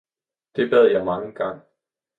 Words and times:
det 0.55 0.65
bad 0.69 0.85
jeg 0.91 1.05
mangen 1.05 1.33
gang 1.35 1.61